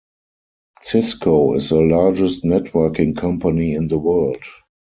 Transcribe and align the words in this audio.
Cisco 0.81 1.53
is 1.53 1.69
the 1.69 1.79
largest 1.79 2.43
networking 2.43 3.15
company 3.15 3.75
in 3.75 3.85
the 3.85 3.99
world. 3.99 4.41